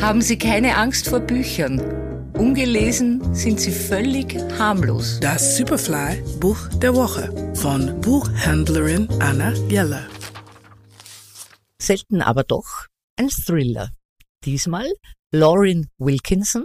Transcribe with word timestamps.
Haben 0.00 0.22
Sie 0.22 0.38
keine 0.38 0.76
Angst 0.78 1.08
vor 1.08 1.20
Büchern. 1.20 1.78
Ungelesen 2.32 3.34
sind 3.34 3.60
sie 3.60 3.70
völlig 3.70 4.34
harmlos. 4.58 5.20
Das 5.20 5.58
Superfly 5.58 6.22
Buch 6.40 6.68
der 6.78 6.94
Woche 6.94 7.52
von 7.54 8.00
Buchhändlerin 8.00 9.08
Anna 9.20 9.52
Jeller. 9.68 10.08
Selten 11.78 12.22
aber 12.22 12.44
doch 12.44 12.86
ein 13.16 13.28
Thriller. 13.28 13.90
Diesmal 14.46 14.90
Lauren 15.32 15.90
Wilkinson, 15.98 16.64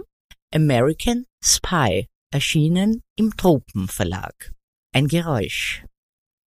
American 0.54 1.26
Spy, 1.44 2.06
erschienen 2.32 3.02
im 3.16 3.36
Tropenverlag. 3.36 4.54
Ein 4.94 5.08
Geräusch. 5.08 5.84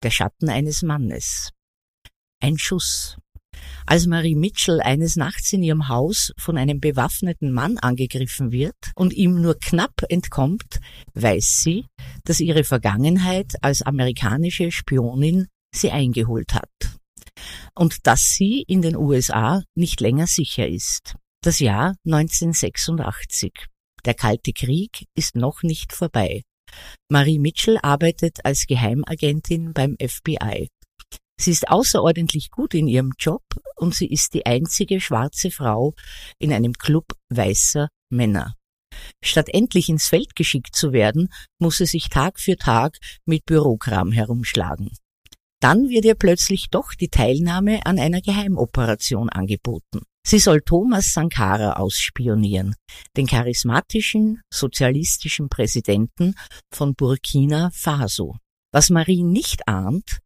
Der 0.02 0.10
Schatten 0.10 0.50
eines 0.50 0.82
Mannes. 0.82 1.52
Ein 2.42 2.58
Schuss. 2.58 3.16
Als 3.90 4.06
Marie 4.06 4.36
Mitchell 4.36 4.82
eines 4.82 5.16
Nachts 5.16 5.52
in 5.52 5.64
ihrem 5.64 5.88
Haus 5.88 6.32
von 6.38 6.60
einem 6.60 6.80
bewaffneten 6.80 7.52
Mann 7.52 7.80
angegriffen 7.80 8.52
wird 8.52 8.76
und 8.94 9.14
ihm 9.14 9.42
nur 9.42 9.58
knapp 9.58 10.04
entkommt, 10.10 10.80
weiß 11.16 11.64
sie, 11.64 11.88
dass 12.24 12.40
ihre 12.40 12.64
Vergangenheit 12.64 13.56
als 13.64 13.82
amerikanische 13.82 14.72
Spionin 14.72 15.48
sie 15.74 15.90
eingeholt 15.90 16.54
hat. 16.54 16.70
Und 17.74 18.06
dass 18.06 18.26
sie 18.26 18.64
in 18.68 18.84
den 18.84 18.96
USA 18.96 19.64
nicht 19.74 20.02
länger 20.02 20.28
sicher 20.28 20.68
ist. 20.68 21.16
Das 21.42 21.58
Jahr 21.58 21.96
1986. 22.06 23.52
Der 24.06 24.14
Kalte 24.14 24.54
Krieg 24.54 25.08
ist 25.16 25.36
noch 25.36 25.64
nicht 25.64 25.94
vorbei. 25.94 26.44
Marie 27.10 27.40
Mitchell 27.40 27.80
arbeitet 27.82 28.46
als 28.46 28.68
Geheimagentin 28.68 29.74
beim 29.74 29.96
FBI. 30.00 30.68
Sie 31.40 31.52
ist 31.52 31.70
außerordentlich 31.70 32.52
gut 32.52 32.74
in 32.74 32.88
ihrem 32.88 33.14
Job 33.18 33.44
und 33.78 33.96
sie 33.96 34.08
ist 34.08 34.34
die 34.34 34.46
einzige 34.46 35.00
schwarze 35.00 35.52
Frau 35.52 35.94
in 36.38 36.52
einem 36.52 36.74
Club 36.74 37.06
weißer 37.30 37.88
Männer. 38.10 38.56
Statt 39.24 39.48
endlich 39.50 39.88
ins 39.88 40.08
Feld 40.08 40.36
geschickt 40.36 40.76
zu 40.76 40.92
werden, 40.92 41.30
muss 41.58 41.78
sie 41.78 41.86
sich 41.86 42.10
Tag 42.10 42.40
für 42.40 42.58
Tag 42.58 42.98
mit 43.26 43.46
Bürokram 43.46 44.12
herumschlagen. 44.12 44.92
Dann 45.62 45.90
wird 45.90 46.06
ihr 46.06 46.16
plötzlich 46.16 46.68
doch 46.70 46.94
die 46.94 47.10
Teilnahme 47.10 47.86
an 47.86 48.00
einer 48.00 48.22
Geheimoperation 48.22 49.30
angeboten. 49.30 50.02
Sie 50.26 50.40
soll 50.40 50.62
Thomas 50.62 51.14
Sankara 51.14 51.74
ausspionieren, 51.74 52.76
den 53.18 53.28
charismatischen 53.28 54.42
sozialistischen 54.54 55.50
Präsidenten 55.50 56.36
von 56.72 56.94
Burkina 56.96 57.70
Faso. 57.74 58.36
Was 58.72 58.90
Marie 58.90 59.24
nicht 59.24 59.68
ahnt, 59.68 60.20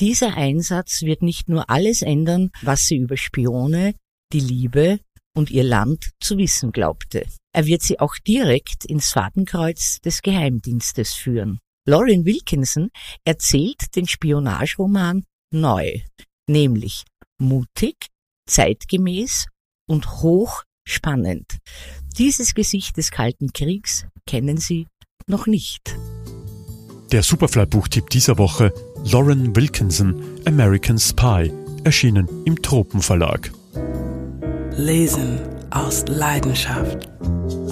dieser 0.00 0.36
Einsatz 0.36 1.02
wird 1.02 1.22
nicht 1.22 1.48
nur 1.48 1.68
alles 1.70 2.02
ändern, 2.02 2.50
was 2.62 2.86
sie 2.86 2.96
über 2.96 3.16
Spione, 3.16 3.94
die 4.32 4.40
Liebe 4.40 4.98
und 5.36 5.50
ihr 5.50 5.64
Land 5.64 6.10
zu 6.20 6.38
wissen 6.38 6.72
glaubte. 6.72 7.26
Er 7.52 7.66
wird 7.66 7.82
sie 7.82 8.00
auch 8.00 8.16
direkt 8.26 8.84
ins 8.84 9.12
Fadenkreuz 9.12 10.00
des 10.00 10.22
Geheimdienstes 10.22 11.14
führen. 11.14 11.58
Lauren 11.86 12.24
Wilkinson 12.24 12.90
erzählt 13.24 13.96
den 13.96 14.06
Spionageroman 14.06 15.24
neu, 15.52 16.00
nämlich 16.48 17.04
mutig, 17.38 17.96
zeitgemäß 18.48 19.46
und 19.88 20.22
hochspannend. 20.22 21.58
Dieses 22.16 22.54
Gesicht 22.54 22.96
des 22.96 23.10
Kalten 23.10 23.52
Kriegs 23.52 24.06
kennen 24.26 24.58
Sie 24.58 24.86
noch 25.26 25.46
nicht. 25.46 25.96
Der 27.12 27.24
Superfly-Buchtipp 27.24 28.08
dieser 28.10 28.38
Woche 28.38 28.72
Lauren 29.04 29.56
Wilkinson, 29.56 30.22
American 30.44 30.96
Spy, 30.96 31.52
erschienen 31.82 32.28
im 32.44 32.62
Tropenverlag. 32.62 33.50
Lesen 34.76 35.40
aus 35.70 36.04
Leidenschaft. 36.06 37.08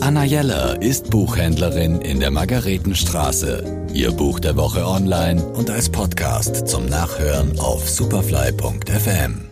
Anna 0.01 0.25
Jeller 0.25 0.83
ist 0.83 1.11
Buchhändlerin 1.11 2.01
in 2.01 2.19
der 2.19 2.33
Margaretenstraße. 2.33 3.87
Ihr 3.95 4.11
Buch 4.11 4.41
der 4.41 4.57
Woche 4.57 4.85
online 4.85 5.45
und 5.45 5.71
als 5.71 5.89
Podcast 5.89 6.67
zum 6.67 6.87
Nachhören 6.87 7.61
auf 7.61 7.89
superfly.fm. 7.89 9.48